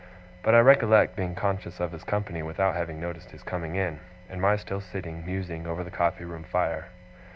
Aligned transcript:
But 0.41 0.55
I 0.55 0.59
recollect 0.61 1.15
being 1.15 1.35
conscious 1.35 1.79
of 1.79 1.91
his 1.91 2.03
company 2.03 2.41
without 2.41 2.73
having 2.73 2.99
noticed 2.99 3.29
his 3.29 3.43
coming 3.43 3.75
in 3.75 3.99
and 4.31 4.41
my 4.41 4.55
still 4.55 4.81
sitting, 4.81 5.23
musing, 5.27 5.67
over 5.67 5.83
the 5.83 5.91
coffee 5.91 6.25
room 6.25 6.41
fire. 6.43 6.87